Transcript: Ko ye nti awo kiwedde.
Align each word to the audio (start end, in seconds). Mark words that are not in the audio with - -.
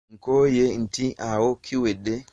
Ko 0.23 0.35
ye 0.57 0.65
nti 0.83 1.05
awo 1.31 1.49
kiwedde. 1.63 2.13